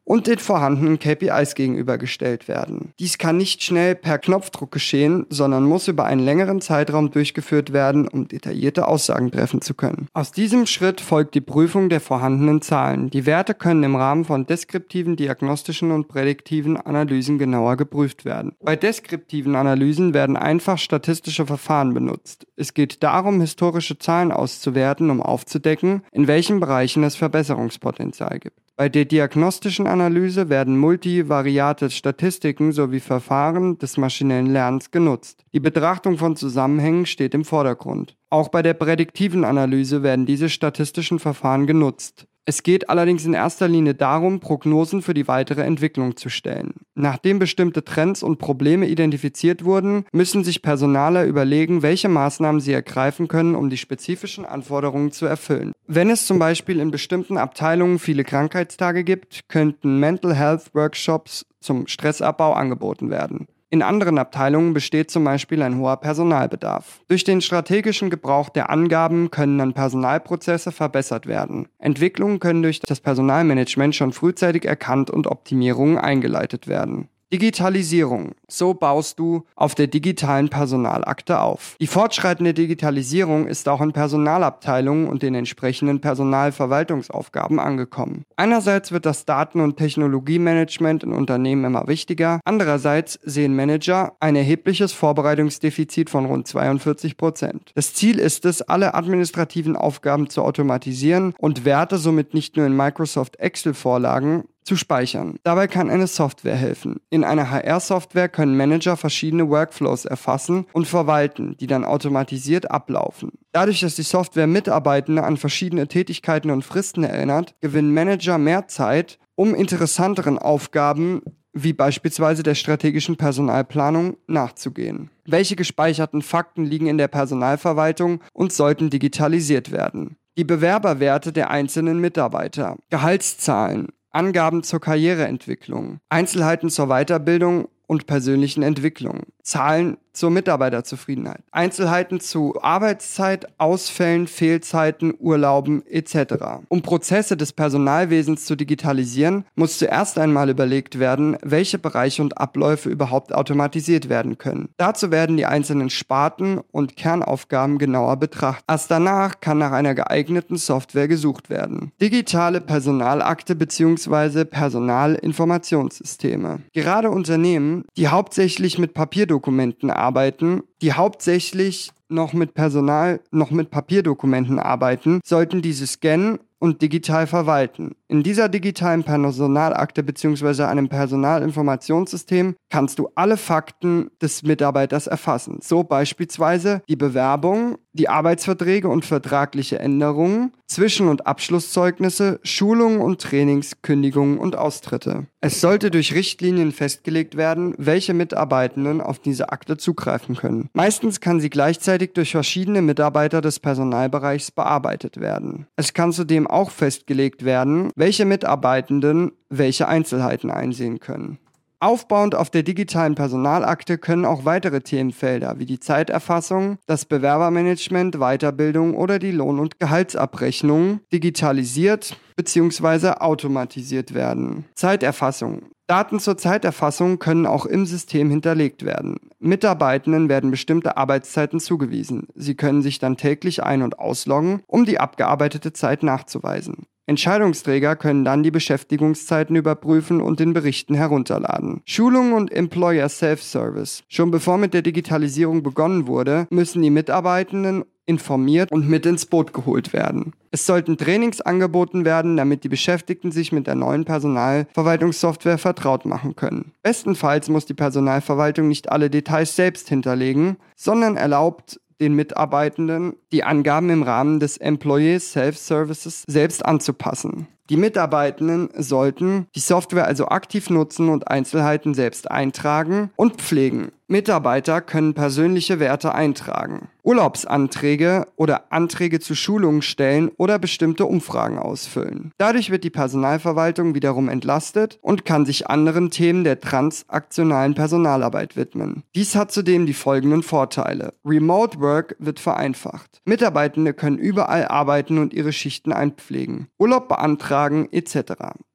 und 0.04 0.28
den 0.28 0.40
vorhandenen 0.40 1.00
KPIs 1.00 1.56
gegenübergestellt 1.56 2.48
werden. 2.48 2.94
Dies 3.00 3.18
kann 3.18 3.38
nicht 3.38 3.64
schnell 3.64 3.96
per 3.96 4.18
Knopfdruck 4.18 4.72
geschehen, 4.72 5.26
sondern 5.30 5.64
muss 5.64 5.88
über 5.88 6.06
einen 6.06 6.24
längeren 6.24 6.62
Zeitraum 6.62 7.12
durchgeführt 7.12 7.74
werden, 7.74 8.08
um 8.08 8.28
detaillierte 8.28 8.88
Aussagen 8.88 9.32
treffen 9.32 9.62
zu 9.62 9.74
können. 9.74 10.08
Aus 10.14 10.32
diesem 10.32 10.66
Schritt 10.66 11.02
folgt 11.02 11.36
die 11.36 11.42
Prüfung 11.42 11.90
der 11.90 12.02
vorhandenen 12.02 12.62
Zahlen. 12.62 13.10
Die 13.10 13.26
Werte 13.26 13.54
können 13.54 13.84
im 13.84 13.96
Rahmen 13.96 14.26
von 14.26 14.46
deskriptiven, 14.46 15.16
diagnostischen 15.16 15.92
und 15.92 16.08
prädiktiven 16.08 16.78
Analysen 16.78 17.38
genauer 17.38 17.78
geprüft 17.78 18.26
werden. 18.26 18.54
Bei 18.60 18.76
deskriptiven 18.76 19.56
Analysen 19.56 20.14
werden 20.14 20.38
einfach 20.38 20.78
statistische 20.78 21.46
Verfahren 21.46 21.94
benutzt. 21.94 22.48
Es 22.56 22.74
geht 22.74 23.04
darum, 23.04 23.40
historische 23.40 23.98
Zahlen 23.98 24.32
auszuwerten, 24.32 25.10
um 25.10 25.22
aufzudecken, 25.22 26.04
in 26.12 26.28
welchen 26.28 26.60
Bereichen 26.60 27.04
es 27.04 27.16
Verbesserungspotenzial 27.16 28.40
gibt. 28.40 28.60
Bei 28.78 28.90
der 28.90 29.06
diagnostischen 29.06 29.86
Analyse 29.86 30.50
werden 30.50 30.78
multivariate 30.78 31.90
Statistiken 31.90 32.72
sowie 32.72 33.00
Verfahren 33.00 33.78
des 33.78 33.98
maschinellen 33.98 34.48
Lernens 34.48 34.92
genutzt. 34.92 35.44
Die 35.54 35.60
Betrachtung 35.60 36.18
von 36.18 36.36
Zusammenhängen 36.36 37.06
steht 37.06 37.34
im 37.34 37.46
Vordergrund. 37.46 38.18
Auch 38.30 38.48
bei 38.48 38.62
der 38.62 38.74
prädiktiven 38.74 39.44
Analyse 39.44 40.04
werden 40.04 40.26
diese 40.26 40.50
statistischen 40.50 41.20
Verfahren 41.20 41.68
genutzt. 41.68 42.28
Es 42.46 42.64
geht 42.64 42.90
allerdings 42.90 43.24
in 43.24 43.36
erster 43.36 43.68
Linie 43.68 43.94
darum, 43.94 44.40
Prognosen 44.40 45.04
für 45.04 45.14
die 45.14 45.28
weitere 45.28 45.62
Entwicklung 45.62 46.18
zu 46.18 46.30
stellen. 46.30 46.74
Nachdem 46.96 47.38
bestimmte 47.38 47.86
Trends 47.86 48.24
und 48.24 48.40
Probleme 48.40 48.88
identifiziert 48.88 49.64
wurden, 49.64 50.06
müssen 50.12 50.44
sich 50.44 50.64
Personaler 50.64 51.26
überlegen, 51.26 51.84
welche 51.84 52.10
Maßnahmen 52.10 52.60
sie 52.60 52.74
ergreifen 52.74 53.28
können, 53.28 53.54
um 53.54 53.70
die 53.70 53.78
spezifischen 53.78 54.46
Anforderungen 54.46 55.12
zu 55.12 55.28
erfüllen. 55.28 55.72
Wenn 55.86 56.10
es 56.10 56.26
zum 56.26 56.40
Beispiel 56.40 56.80
in 56.80 56.90
bestimmten 56.90 57.38
Abteilungen 57.38 58.00
viele 58.00 58.24
Krankheitstage 58.24 59.04
gibt, 59.04 59.42
könnten 59.48 60.00
Mental 60.00 60.36
Health 60.36 60.74
Workshops 60.74 61.46
zum 61.60 61.86
Stressabbau 61.86 62.54
angeboten 62.54 63.12
werden. 63.12 63.48
In 63.74 63.82
anderen 63.82 64.18
Abteilungen 64.18 64.74
besteht 64.74 65.10
zum 65.12 65.24
Beispiel 65.24 65.62
ein 65.62 65.78
hoher 65.78 65.96
Personalbedarf. 65.96 67.00
Durch 67.08 67.24
den 67.24 67.40
strategischen 67.40 68.10
Gebrauch 68.10 68.50
der 68.50 68.70
Angaben 68.70 69.32
können 69.32 69.58
dann 69.58 69.74
Personalprozesse 69.74 70.74
verbessert 70.74 71.26
werden. 71.26 71.70
Entwicklungen 71.80 72.42
können 72.42 72.64
durch 72.64 72.82
das 72.82 73.00
Personalmanagement 73.00 73.96
schon 73.96 74.12
frühzeitig 74.12 74.66
erkannt 74.66 75.10
und 75.10 75.26
Optimierungen 75.26 75.98
eingeleitet 75.98 76.68
werden. 76.68 77.08
Digitalisierung. 77.32 78.32
So 78.48 78.74
baust 78.74 79.18
du 79.20 79.46
auf 79.56 79.74
der 79.76 79.88
digitalen 79.88 80.50
Personalakte 80.50 81.40
auf. 81.40 81.78
Die 81.80 81.88
fortschreitende 81.88 82.54
Digitalisierung 82.54 83.48
ist 83.48 83.70
auch 83.70 83.80
in 83.82 83.94
Personalabteilungen 83.94 85.08
und 85.08 85.24
den 85.24 85.36
entsprechenden 85.36 86.02
Personalverwaltungsaufgaben 86.02 87.60
angekommen. 87.60 88.26
Einerseits 88.36 88.92
wird 88.92 89.06
das 89.06 89.26
Daten- 89.26 89.62
und 89.62 89.78
Technologiemanagement 89.78 91.04
in 91.04 91.14
Unternehmen 91.14 91.64
immer 91.64 91.88
wichtiger, 91.88 92.42
andererseits 92.44 93.20
sehen 93.24 93.56
Manager 93.56 94.14
ein 94.20 94.36
erhebliches 94.36 94.92
Vorbereitungsdefizit 94.92 96.10
von 96.10 96.26
rund 96.26 96.48
42 96.48 97.16
Prozent. 97.16 97.72
Das 97.76 97.94
Ziel 97.94 98.20
ist 98.20 98.46
es, 98.46 98.62
alle 98.62 98.94
administrativen 98.94 99.76
Aufgaben 99.76 100.30
zu 100.30 100.44
automatisieren 100.44 101.34
und 101.40 101.64
Werte 101.64 101.98
somit 101.98 102.34
nicht 102.34 102.58
nur 102.58 102.66
in 102.66 102.76
Microsoft 102.76 103.38
Excel-Vorlagen, 103.38 104.44
zu 104.64 104.76
speichern. 104.76 105.36
Dabei 105.44 105.68
kann 105.68 105.90
eine 105.90 106.08
Software 106.08 106.56
helfen. 106.56 107.02
In 107.10 107.24
einer 107.24 107.50
HR-Software 107.50 108.30
können 108.30 108.56
Manager 108.56 108.98
verschiedene 108.98 109.50
Workflows 109.50 110.06
erfassen 110.06 110.66
und 110.74 110.88
verwalten, 110.88 111.56
die 111.60 111.68
dann 111.68 111.86
automatisiert 111.86 112.70
ablaufen. 112.70 113.32
Dadurch, 113.52 113.82
dass 113.82 113.96
die 113.96 114.04
Software 114.04 114.48
Mitarbeitende 114.48 115.24
an 115.24 115.38
verschiedene 115.38 115.88
Tätigkeiten 115.88 116.52
und 116.52 116.64
Fristen 116.64 117.04
erinnert, 117.04 117.56
gewinnen 117.62 117.94
Manager 117.94 118.38
mehr 118.38 118.68
Zeit, 118.68 119.20
um 119.36 119.56
interessanteren 119.56 120.38
Aufgaben 120.38 121.22
wie 121.54 121.74
beispielsweise 121.74 122.44
der 122.44 122.56
strategischen 122.56 123.18
Personalplanung 123.18 124.18
nachzugehen. 124.28 125.10
Welche 125.26 125.56
gespeicherten 125.56 126.22
Fakten 126.22 126.66
liegen 126.66 126.88
in 126.88 126.98
der 126.98 127.08
Personalverwaltung 127.08 128.22
und 128.34 128.54
sollten 128.54 128.90
digitalisiert 128.90 129.72
werden? 129.72 130.16
Die 130.38 130.46
Bewerberwerte 130.46 131.34
der 131.34 131.50
einzelnen 131.50 132.00
Mitarbeiter, 132.00 132.78
Gehaltszahlen, 132.90 133.90
Angaben 134.12 134.64
zur 134.64 134.82
Karriereentwicklung, 134.82 136.00
Einzelheiten 136.10 136.70
zur 136.70 136.88
Weiterbildung 136.88 137.70
und 137.88 138.08
persönlichen 138.08 138.64
Entwicklung, 138.64 139.24
Zahlen 139.44 139.98
zur 140.14 140.30
Mitarbeiterzufriedenheit, 140.30 141.42
Einzelheiten 141.52 142.20
zu 142.20 142.62
Arbeitszeit, 142.62 143.48
Ausfällen, 143.58 144.28
Fehlzeiten, 144.28 145.14
Urlauben 145.18 145.86
etc. 145.88 146.34
Um 146.68 146.82
Prozesse 146.82 147.38
des 147.38 147.54
Personalwesens 147.54 148.44
zu 148.46 148.58
digitalisieren, 148.58 149.46
muss 149.56 149.78
zuerst 149.78 150.18
einmal 150.18 150.50
überlegt 150.50 151.00
werden, 151.00 151.38
welche 151.42 151.80
Bereiche 151.80 152.22
und 152.22 152.38
Abläufe 152.38 152.90
überhaupt 152.90 153.34
automatisiert 153.34 154.10
werden 154.10 154.38
können. 154.38 154.68
Dazu 154.78 155.12
werden 155.12 155.38
die 155.38 155.46
einzelnen 155.46 155.90
Sparten 155.90 156.60
und 156.72 156.98
Kernaufgaben 156.98 157.78
genauer 157.78 158.18
betrachtet. 158.18 158.66
Erst 158.68 158.92
danach 158.92 159.40
kann 159.40 159.60
nach 159.60 159.72
einer 159.72 159.96
geeigneten 159.96 160.58
Software 160.58 161.08
gesucht 161.08 161.50
werden. 161.50 161.94
Digitale 162.02 162.60
Personalakte 162.60 163.56
bzw. 163.56 164.44
Personalinformationssysteme. 164.46 166.60
Gerade 166.74 167.12
Unternehmen, 167.12 167.86
die 167.98 168.10
hauptsächlich 168.10 168.78
mit 168.78 168.94
Papierdokumenten 169.32 169.90
arbeiten, 169.92 170.64
die 170.82 170.94
hauptsächlich 170.94 171.92
noch 172.10 172.34
mit 172.34 172.54
Personal, 172.54 173.22
noch 173.32 173.52
mit 173.52 173.72
Papierdokumenten 173.72 174.60
arbeiten, 174.60 175.22
sollten 175.24 175.62
diese 175.62 175.88
scannen 175.88 176.40
und 176.62 176.82
digital 176.84 177.26
verwalten. 177.26 177.96
In 178.08 178.22
dieser 178.22 178.48
digitalen 178.48 179.04
Personalakte 179.04 180.04
bzw. 180.04 180.64
einem 180.64 180.90
Personalinformationssystem 180.90 182.56
kannst 182.70 183.00
du 183.00 183.10
alle 183.16 183.38
Fakten 183.38 184.12
des 184.22 184.44
Mitarbeiters 184.44 185.08
erfassen. 185.08 185.58
So 185.62 185.84
beispielsweise 185.84 186.84
die 186.88 186.96
Bewerbung, 186.96 187.78
die 187.94 188.10
Arbeitsverträge 188.10 188.90
und 188.90 189.06
vertragliche 189.06 189.80
Änderungen, 189.80 190.54
Zwischen- 190.68 191.10
und 191.10 191.26
Abschlusszeugnisse, 191.26 192.40
Schulungen 192.44 193.02
und 193.02 193.20
Trainings, 193.20 193.82
Kündigungen 193.82 194.38
und 194.38 194.56
Austritte. 194.56 195.26
Es 195.42 195.60
sollte 195.60 195.90
durch 195.90 196.14
Richtlinien 196.14 196.72
festgelegt 196.72 197.36
werden, 197.36 197.74
welche 197.78 198.14
Mitarbeitenden 198.14 199.02
auf 199.02 199.20
diese 199.20 199.52
Akte 199.52 199.78
zugreifen 199.78 200.36
können. 200.36 200.70
Meistens 200.74 201.20
kann 201.20 201.40
sie 201.40 201.50
gleichzeitig 201.50 202.14
durch 202.14 202.32
verschiedene 202.32 202.82
Mitarbeiter 202.82 203.42
des 203.42 203.60
Personalbereichs 203.60 204.52
bearbeitet 204.52 205.20
werden. 205.20 205.68
Es 205.76 205.94
kann 205.94 206.14
zudem 206.14 206.48
auch 206.48 206.72
festgelegt 206.72 207.44
werden, 207.44 207.92
welche 207.96 208.26
Mitarbeitenden 208.26 209.32
welche 209.50 209.88
Einzelheiten 209.88 210.50
einsehen 210.50 211.00
können. 211.00 211.40
Aufbauend 211.82 212.36
auf 212.36 212.52
der 212.52 212.62
digitalen 212.62 213.16
Personalakte 213.16 213.98
können 213.98 214.24
auch 214.24 214.46
weitere 214.46 214.82
Themenfelder 214.82 215.58
wie 215.58 215.66
die 215.66 215.80
Zeiterfassung, 215.80 216.78
das 216.86 217.06
Bewerbermanagement, 217.06 218.18
Weiterbildung 218.20 218.96
oder 218.96 219.18
die 219.18 219.32
Lohn- 219.32 219.60
und 219.60 219.80
Gehaltsabrechnung 219.80 221.00
digitalisiert 221.12 222.16
bzw. 222.36 223.14
automatisiert 223.20 224.14
werden. 224.14 224.66
Zeiterfassung. 224.76 225.64
Daten 225.92 226.22
zur 226.22 226.38
Zeiterfassung 226.38 227.20
können 227.20 227.46
auch 227.46 227.66
im 227.66 227.86
System 227.86 228.30
hinterlegt 228.30 228.86
werden. 228.86 229.18
Mitarbeitenden 229.40 230.30
werden 230.30 230.50
bestimmte 230.50 230.96
Arbeitszeiten 230.96 231.60
zugewiesen. 231.60 232.30
Sie 232.34 232.56
können 232.56 232.82
sich 232.82 233.00
dann 233.00 233.18
täglich 233.18 233.62
ein- 233.62 233.82
und 233.82 234.00
ausloggen, 234.00 234.62
um 234.68 234.86
die 234.86 235.02
abgearbeitete 235.02 235.74
Zeit 235.74 236.02
nachzuweisen. 236.02 236.86
Entscheidungsträger 237.12 237.98
können 237.98 238.24
dann 238.24 238.42
die 238.42 238.52
Beschäftigungszeiten 238.52 239.58
überprüfen 239.58 240.22
und 240.22 240.40
den 240.40 240.54
Berichten 240.54 240.96
herunterladen. 240.96 241.82
Schulung 241.86 242.32
und 242.32 242.54
Employer 242.54 243.10
Self-Service. 243.10 244.04
Schon 244.08 244.32
bevor 244.32 244.58
mit 244.58 244.74
der 244.74 244.82
Digitalisierung 244.82 245.62
begonnen 245.62 246.08
wurde, 246.08 246.48
müssen 246.50 246.82
die 246.82 246.90
Mitarbeitenden 246.90 247.84
informiert 248.06 248.72
und 248.72 248.88
mit 248.88 249.06
ins 249.06 249.26
Boot 249.26 249.52
geholt 249.52 249.92
werden. 249.92 250.32
Es 250.52 250.66
sollten 250.66 250.98
Trainings 250.98 251.42
angeboten 251.42 252.06
werden, 252.06 252.38
damit 252.38 252.64
die 252.64 252.70
Beschäftigten 252.70 253.34
sich 253.34 253.52
mit 253.52 253.68
der 253.68 253.76
neuen 253.76 254.06
Personalverwaltungssoftware 254.06 255.58
vertraut 255.58 256.06
machen 256.06 256.38
können. 256.38 256.72
Bestenfalls 256.82 257.50
muss 257.50 257.66
die 257.66 257.74
Personalverwaltung 257.74 258.70
nicht 258.70 258.90
alle 258.90 259.10
Details 259.10 259.56
selbst 259.56 259.90
hinterlegen, 259.90 260.56
sondern 260.78 261.18
erlaubt 261.18 261.80
den 262.00 262.16
Mitarbeitenden, 262.16 263.14
die 263.32 263.44
Angaben 263.44 263.90
im 263.90 264.04
Rahmen 264.04 264.40
des 264.40 264.58
Employee 264.58 265.20
Self-Services 265.20 266.24
selbst 266.28 266.66
anzupassen. 266.66 267.48
Die 267.70 267.78
Mitarbeitenden 267.78 268.70
sollten 268.76 269.48
die 269.56 269.62
Software 269.62 270.06
also 270.06 270.28
aktiv 270.28 270.70
nutzen 270.70 271.08
und 271.08 271.30
Einzelheiten 271.30 271.94
selbst 271.94 272.30
eintragen 272.30 273.12
und 273.16 273.42
pflegen. 273.42 273.94
Mitarbeiter 274.12 274.82
können 274.82 275.14
persönliche 275.14 275.80
Werte 275.80 276.14
eintragen, 276.14 276.90
Urlaubsanträge 277.02 278.28
oder 278.36 278.74
Anträge 278.74 279.22
zu 279.22 279.36
Schulungen 279.36 279.82
stellen 279.82 280.30
oder 280.36 280.60
bestimmte 280.60 281.06
Umfragen 281.06 281.58
ausfüllen. 281.58 282.34
Dadurch 282.38 282.72
wird 282.72 282.84
die 282.84 282.90
Personalverwaltung 282.90 283.96
wiederum 283.96 284.28
entlastet 284.28 285.00
und 285.02 285.24
kann 285.24 285.46
sich 285.46 285.70
anderen 285.70 286.12
Themen 286.12 286.44
der 286.44 286.60
transaktionalen 286.60 287.74
Personalarbeit 287.74 288.58
widmen. 288.58 289.04
Dies 289.16 289.34
hat 289.36 289.54
zudem 289.54 289.86
die 289.86 289.94
folgenden 289.94 290.44
Vorteile. 290.44 291.14
Remote 291.24 291.80
Work 291.80 292.18
wird 292.20 292.42
vereinfacht. 292.42 293.21
Mitarbeitende 293.26 293.94
können 293.94 294.18
überall 294.18 294.68
arbeiten 294.68 295.18
und 295.18 295.34
ihre 295.34 295.54
Schichten 295.54 295.94
einpflegen, 295.94 296.68
Urlaub 296.80 297.08
beantragen 297.08 297.88
etc. 297.92 298.34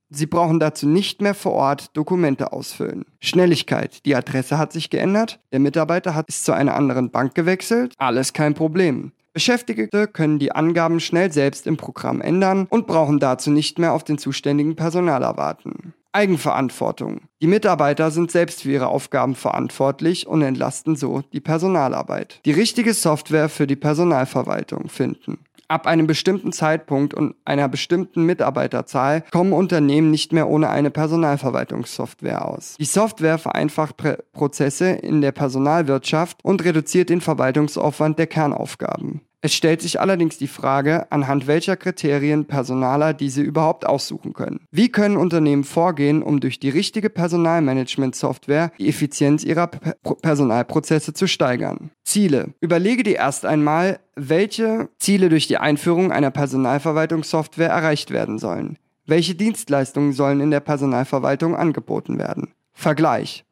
Sie 0.09 0.27
brauchen 0.27 0.61
dazu 0.61 0.87
nicht 0.87 1.21
mehr 1.21 1.35
vor 1.35 1.53
Ort 1.53 1.97
Dokumente 1.97 2.53
ausfüllen. 2.53 3.07
Schnelligkeit. 3.21 4.05
Die 4.07 4.15
Adresse 4.15 4.57
hat 4.57 4.73
sich 4.73 4.89
geändert. 4.89 5.41
Der 5.51 5.59
Mitarbeiter 5.59 6.15
hat 6.15 6.27
es 6.29 6.45
zu 6.45 6.53
einer 6.53 6.77
anderen 6.77 7.11
Bank 7.11 7.35
gewechselt. 7.35 7.95
Alles 7.99 8.33
kein 8.33 8.55
Problem. 8.55 9.13
Beschäftigte 9.33 10.07
können 10.07 10.39
die 10.39 10.53
Angaben 10.53 11.01
schnell 11.01 11.31
selbst 11.31 11.67
im 11.67 11.77
Programm 11.77 12.23
ändern 12.23 12.67
und 12.71 12.87
brauchen 12.87 13.19
dazu 13.19 13.51
nicht 13.51 13.79
mehr 13.79 13.93
auf 13.93 14.03
den 14.03 14.17
zuständigen 14.17 14.77
Personaler 14.77 15.37
warten. 15.37 15.93
Eigenverantwortung. 16.17 17.21
Die 17.43 17.47
Mitarbeiter 17.47 18.11
sind 18.11 18.31
selbst 18.31 18.63
für 18.63 18.71
ihre 18.71 18.89
Aufgaben 18.89 19.35
verantwortlich 19.35 20.27
und 20.27 20.41
entlasten 20.41 20.97
so 20.97 21.23
die 21.35 21.41
Personalarbeit. 21.41 22.41
Die 22.47 22.53
richtige 22.53 22.95
Software 22.95 23.51
für 23.51 23.67
die 23.67 23.77
Personalverwaltung 23.77 24.89
finden. 24.89 25.39
Ab 25.69 25.87
einem 25.87 26.07
bestimmten 26.07 26.53
Zeitpunkt 26.53 27.13
und 27.13 27.35
einer 27.45 27.69
bestimmten 27.69 28.23
Mitarbeiterzahl 28.23 29.25
kommen 29.31 29.53
Unternehmen 29.53 30.11
nicht 30.11 30.33
mehr 30.33 30.49
ohne 30.49 30.71
eine 30.71 30.91
Personalverwaltungssoftware 30.91 32.47
aus. 32.47 32.77
Die 32.79 32.85
Software 32.87 33.37
vereinfacht 33.37 33.99
Prä 33.99 34.17
Prozesse 34.33 34.91
in 34.91 35.21
der 35.21 35.33
Personalwirtschaft 35.33 36.39
und 36.43 36.65
reduziert 36.65 37.11
den 37.11 37.21
Verwaltungsaufwand 37.21 38.19
der 38.19 38.27
Kernaufgaben. 38.27 39.21
Es 39.47 39.55
stellt 39.55 39.81
sich 39.81 40.01
allerdings 40.01 40.39
die 40.39 40.49
Frage, 40.49 41.07
anhand 41.13 41.47
welcher 41.47 41.77
Kriterien 41.77 42.47
Personaler 42.47 43.15
diese 43.15 43.43
überhaupt 43.43 43.87
aussuchen 43.87 44.33
können. 44.33 44.67
Wie 44.73 44.89
können 44.89 45.17
Unternehmen 45.17 45.63
vorgehen, 45.63 46.21
um 46.21 46.41
durch 46.41 46.59
die 46.59 46.69
richtige 46.69 47.11
Personalmanagement-Software 47.11 48.73
die 48.77 48.89
Effizienz 48.89 49.45
ihrer 49.45 49.69
P 49.69 49.93
Personalprozesse 50.21 51.15
zu 51.15 51.29
steigern? 51.29 51.93
Ziele. 52.03 52.55
Überlege 52.61 53.05
dir 53.05 53.19
erst 53.19 53.47
einmal, 53.47 54.01
welche 54.17 54.89
Ziele 54.99 55.29
durch 55.29 55.47
die 55.47 55.59
Einführung 55.59 56.11
einer 56.11 56.33
Personalverwaltungssoftware 56.33 57.71
erreicht 57.71 58.11
werden 58.11 58.41
sollen. 58.41 58.79
Welche 59.07 59.37
Dienstleistungen 59.37 60.13
sollen 60.13 60.41
in 60.41 60.51
der 60.51 60.59
Personalverwaltung 60.59 61.55
angeboten 61.55 62.19
werden? 62.19 62.49
Vergleich. 62.73 63.45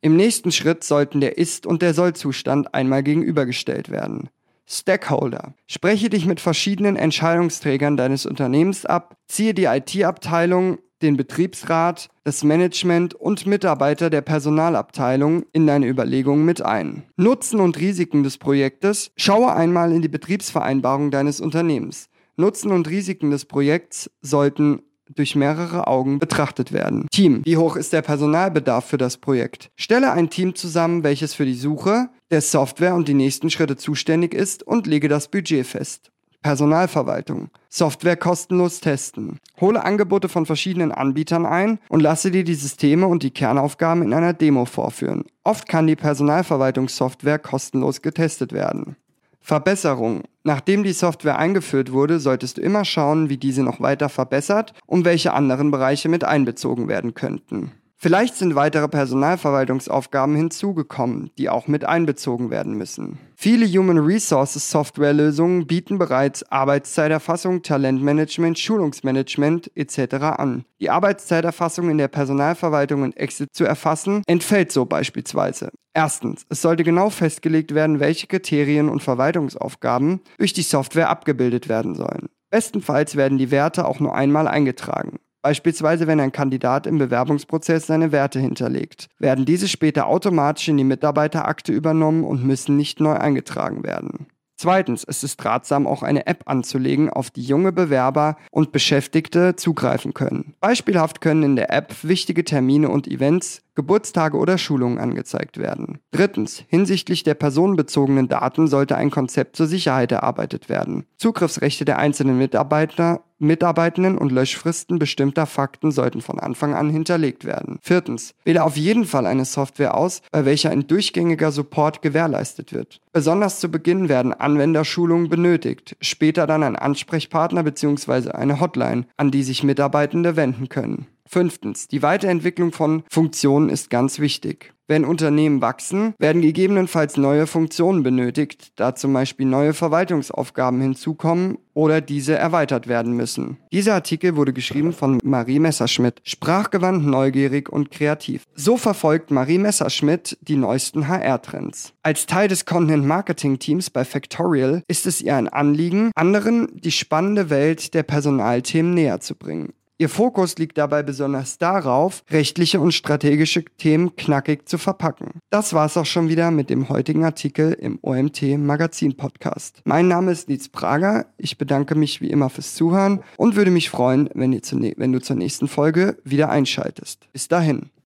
Im 0.00 0.16
nächsten 0.16 0.50
Schritt 0.50 0.82
sollten 0.82 1.20
der 1.20 1.36
Ist- 1.36 1.66
und 1.66 1.82
der 1.82 1.92
Soll-Zustand 1.92 2.74
einmal 2.74 3.02
gegenübergestellt 3.02 3.90
werden. 3.90 4.30
Stakeholder. 4.68 5.54
Spreche 5.66 6.10
dich 6.10 6.26
mit 6.26 6.40
verschiedenen 6.40 6.96
Entscheidungsträgern 6.96 7.96
deines 7.96 8.26
Unternehmens 8.26 8.84
ab, 8.84 9.16
ziehe 9.28 9.54
die 9.54 9.64
IT-Abteilung, 9.64 10.78
den 11.02 11.16
Betriebsrat, 11.16 12.08
das 12.24 12.42
Management 12.42 13.14
und 13.14 13.46
Mitarbeiter 13.46 14.10
der 14.10 14.22
Personalabteilung 14.22 15.44
in 15.52 15.66
deine 15.66 15.88
Überlegungen 15.88 16.44
mit 16.44 16.62
ein. 16.62 17.04
Nutzen 17.16 17.60
und 17.60 17.78
Risiken 17.78 18.22
des 18.22 18.38
Projektes. 18.38 19.10
Schaue 19.16 19.54
einmal 19.54 19.92
in 19.92 20.02
die 20.02 20.08
Betriebsvereinbarung 20.08 21.10
deines 21.10 21.40
Unternehmens. 21.40 22.08
Nutzen 22.36 22.72
und 22.72 22.88
Risiken 22.88 23.30
des 23.30 23.44
Projekts 23.44 24.10
sollten 24.20 24.82
durch 25.14 25.36
mehrere 25.36 25.86
Augen 25.86 26.18
betrachtet 26.18 26.72
werden. 26.72 27.06
Team. 27.12 27.42
Wie 27.44 27.56
hoch 27.56 27.76
ist 27.76 27.92
der 27.92 28.02
Personalbedarf 28.02 28.86
für 28.86 28.98
das 28.98 29.18
Projekt? 29.18 29.70
Stelle 29.76 30.12
ein 30.12 30.30
Team 30.30 30.54
zusammen, 30.54 31.04
welches 31.04 31.34
für 31.34 31.44
die 31.44 31.54
Suche 31.54 32.08
der 32.30 32.40
Software 32.40 32.94
und 32.94 33.08
die 33.08 33.14
nächsten 33.14 33.50
Schritte 33.50 33.76
zuständig 33.76 34.34
ist 34.34 34.62
und 34.62 34.86
lege 34.86 35.08
das 35.08 35.28
Budget 35.28 35.66
fest. 35.66 36.10
Personalverwaltung. 36.42 37.50
Software 37.68 38.16
kostenlos 38.16 38.80
testen. 38.80 39.40
Hole 39.60 39.82
Angebote 39.82 40.28
von 40.28 40.46
verschiedenen 40.46 40.92
Anbietern 40.92 41.44
ein 41.44 41.80
und 41.88 42.00
lasse 42.00 42.30
dir 42.30 42.44
die 42.44 42.54
Systeme 42.54 43.08
und 43.08 43.24
die 43.24 43.32
Kernaufgaben 43.32 44.02
in 44.02 44.14
einer 44.14 44.32
Demo 44.32 44.64
vorführen. 44.64 45.24
Oft 45.42 45.68
kann 45.68 45.88
die 45.88 45.96
Personalverwaltungssoftware 45.96 47.40
kostenlos 47.40 48.00
getestet 48.00 48.52
werden. 48.52 48.96
Verbesserung. 49.40 50.22
Nachdem 50.44 50.84
die 50.84 50.92
Software 50.92 51.38
eingeführt 51.38 51.92
wurde, 51.92 52.20
solltest 52.20 52.58
du 52.58 52.62
immer 52.62 52.84
schauen, 52.84 53.28
wie 53.28 53.36
diese 53.36 53.62
noch 53.62 53.80
weiter 53.80 54.08
verbessert 54.08 54.72
und 54.86 55.04
welche 55.04 55.32
anderen 55.32 55.70
Bereiche 55.70 56.08
mit 56.08 56.24
einbezogen 56.24 56.88
werden 56.88 57.14
könnten. 57.14 57.72
Vielleicht 57.98 58.36
sind 58.36 58.54
weitere 58.54 58.88
Personalverwaltungsaufgaben 58.88 60.36
hinzugekommen, 60.36 61.30
die 61.38 61.48
auch 61.48 61.66
mit 61.66 61.86
einbezogen 61.86 62.50
werden 62.50 62.74
müssen. 62.74 63.18
Viele 63.34 63.66
Human 63.66 63.98
Resources 63.98 64.70
Softwarelösungen 64.70 65.66
bieten 65.66 65.98
bereits 65.98 66.42
Arbeitszeiterfassung, 66.52 67.62
Talentmanagement, 67.62 68.58
Schulungsmanagement 68.58 69.70
etc. 69.74 70.14
an. 70.14 70.66
Die 70.78 70.90
Arbeitszeiterfassung 70.90 71.88
in 71.88 71.96
der 71.96 72.08
Personalverwaltung 72.08 73.02
in 73.02 73.16
Exit 73.16 73.48
zu 73.54 73.64
erfassen, 73.64 74.22
entfällt 74.26 74.72
so 74.72 74.84
beispielsweise. 74.84 75.70
Erstens, 75.94 76.44
es 76.50 76.60
sollte 76.60 76.84
genau 76.84 77.08
festgelegt 77.08 77.74
werden, 77.74 77.98
welche 77.98 78.26
Kriterien 78.26 78.90
und 78.90 79.02
Verwaltungsaufgaben 79.02 80.20
durch 80.36 80.52
die 80.52 80.62
Software 80.62 81.08
abgebildet 81.08 81.70
werden 81.70 81.94
sollen. 81.94 82.28
Bestenfalls 82.50 83.16
werden 83.16 83.38
die 83.38 83.50
Werte 83.50 83.86
auch 83.86 84.00
nur 84.00 84.14
einmal 84.14 84.46
eingetragen. 84.48 85.18
Beispielsweise, 85.46 86.08
wenn 86.08 86.18
ein 86.18 86.32
Kandidat 86.32 86.88
im 86.88 86.98
Bewerbungsprozess 86.98 87.86
seine 87.86 88.10
Werte 88.10 88.40
hinterlegt, 88.40 89.06
werden 89.20 89.44
diese 89.44 89.68
später 89.68 90.08
automatisch 90.08 90.66
in 90.66 90.76
die 90.76 90.82
Mitarbeiterakte 90.82 91.70
übernommen 91.70 92.24
und 92.24 92.42
müssen 92.42 92.76
nicht 92.76 92.98
neu 92.98 93.12
eingetragen 93.12 93.84
werden. 93.84 94.26
Zweitens, 94.56 95.04
es 95.04 95.22
ist 95.22 95.44
ratsam, 95.44 95.86
auch 95.86 96.02
eine 96.02 96.26
App 96.26 96.42
anzulegen, 96.46 97.10
auf 97.10 97.30
die 97.30 97.44
junge 97.44 97.70
Bewerber 97.70 98.38
und 98.50 98.72
Beschäftigte 98.72 99.54
zugreifen 99.54 100.14
können. 100.14 100.54
Beispielhaft 100.58 101.20
können 101.20 101.44
in 101.44 101.54
der 101.54 101.72
App 101.72 101.94
wichtige 102.02 102.42
Termine 102.42 102.88
und 102.88 103.06
Events, 103.06 103.62
Geburtstage 103.76 104.36
oder 104.36 104.58
Schulungen 104.58 104.98
angezeigt 104.98 105.58
werden. 105.58 106.00
Drittens, 106.10 106.64
hinsichtlich 106.66 107.22
der 107.22 107.34
personenbezogenen 107.34 108.28
Daten 108.28 108.66
sollte 108.66 108.96
ein 108.96 109.10
Konzept 109.10 109.54
zur 109.54 109.66
Sicherheit 109.66 110.10
erarbeitet 110.10 110.68
werden. 110.68 111.04
Zugriffsrechte 111.18 111.84
der 111.84 111.98
einzelnen 111.98 112.38
Mitarbeiter 112.38 113.20
Mitarbeitenden 113.38 114.16
und 114.16 114.32
Löschfristen 114.32 114.98
bestimmter 114.98 115.44
Fakten 115.44 115.90
sollten 115.90 116.22
von 116.22 116.40
Anfang 116.40 116.74
an 116.74 116.88
hinterlegt 116.88 117.44
werden. 117.44 117.78
Viertens, 117.82 118.34
wähle 118.44 118.64
auf 118.64 118.76
jeden 118.76 119.04
Fall 119.04 119.26
eine 119.26 119.44
Software 119.44 119.94
aus, 119.94 120.22
bei 120.32 120.46
welcher 120.46 120.70
ein 120.70 120.86
durchgängiger 120.86 121.52
Support 121.52 122.00
gewährleistet 122.00 122.72
wird. 122.72 123.00
Besonders 123.12 123.60
zu 123.60 123.70
Beginn 123.70 124.08
werden 124.08 124.32
Anwenderschulungen 124.32 125.28
benötigt, 125.28 125.96
später 126.00 126.46
dann 126.46 126.62
ein 126.62 126.76
Ansprechpartner 126.76 127.62
bzw. 127.62 128.30
eine 128.30 128.60
Hotline, 128.60 129.06
an 129.18 129.30
die 129.30 129.42
sich 129.42 129.62
Mitarbeitende 129.62 130.36
wenden 130.36 130.70
können. 130.70 131.06
Fünftens, 131.26 131.88
die 131.88 132.02
Weiterentwicklung 132.02 132.72
von 132.72 133.02
Funktionen 133.10 133.68
ist 133.68 133.90
ganz 133.90 134.18
wichtig. 134.18 134.72
Wenn 134.88 135.04
Unternehmen 135.04 135.60
wachsen, 135.60 136.14
werden 136.18 136.42
gegebenenfalls 136.42 137.16
neue 137.16 137.48
Funktionen 137.48 138.04
benötigt, 138.04 138.72
da 138.76 138.94
zum 138.94 139.12
Beispiel 139.12 139.44
neue 139.44 139.74
Verwaltungsaufgaben 139.74 140.80
hinzukommen 140.80 141.58
oder 141.74 142.00
diese 142.00 142.36
erweitert 142.36 142.86
werden 142.86 143.14
müssen. 143.14 143.56
Dieser 143.72 143.94
Artikel 143.94 144.36
wurde 144.36 144.52
geschrieben 144.52 144.92
von 144.92 145.18
Marie 145.24 145.58
Messerschmidt, 145.58 146.20
sprachgewandt, 146.22 147.04
neugierig 147.04 147.68
und 147.68 147.90
kreativ. 147.90 148.44
So 148.54 148.76
verfolgt 148.76 149.32
Marie 149.32 149.58
Messerschmidt 149.58 150.38
die 150.40 150.56
neuesten 150.56 151.08
HR-Trends. 151.08 151.92
Als 152.04 152.26
Teil 152.26 152.46
des 152.46 152.64
Content-Marketing-Teams 152.64 153.90
bei 153.90 154.04
Factorial 154.04 154.84
ist 154.86 155.06
es 155.06 155.20
ihr 155.20 155.34
ein 155.34 155.48
Anliegen, 155.48 156.12
anderen 156.14 156.68
die 156.80 156.92
spannende 156.92 157.50
Welt 157.50 157.92
der 157.94 158.04
Personalthemen 158.04 158.94
näher 158.94 159.18
zu 159.18 159.34
bringen. 159.34 159.72
Ihr 159.98 160.10
Fokus 160.10 160.58
liegt 160.58 160.76
dabei 160.76 161.02
besonders 161.02 161.56
darauf, 161.56 162.22
rechtliche 162.28 162.80
und 162.80 162.92
strategische 162.92 163.64
Themen 163.64 164.14
knackig 164.14 164.68
zu 164.68 164.76
verpacken. 164.76 165.40
Das 165.48 165.72
war's 165.72 165.96
auch 165.96 166.04
schon 166.04 166.28
wieder 166.28 166.50
mit 166.50 166.68
dem 166.68 166.90
heutigen 166.90 167.24
Artikel 167.24 167.72
im 167.72 167.98
OMT 168.02 168.58
Magazin 168.58 169.16
Podcast. 169.16 169.80
Mein 169.86 170.06
Name 170.06 170.32
ist 170.32 170.50
Nietz 170.50 170.68
Prager. 170.68 171.24
Ich 171.38 171.56
bedanke 171.56 171.94
mich 171.94 172.20
wie 172.20 172.28
immer 172.28 172.50
fürs 172.50 172.74
Zuhören 172.74 173.22
und 173.38 173.56
würde 173.56 173.70
mich 173.70 173.88
freuen, 173.88 174.28
wenn, 174.34 174.52
wenn 174.52 175.12
du 175.12 175.20
zur 175.22 175.36
nächsten 175.36 175.66
Folge 175.66 176.18
wieder 176.24 176.50
einschaltest. 176.50 177.32
Bis 177.32 177.48
dahin. 177.48 177.88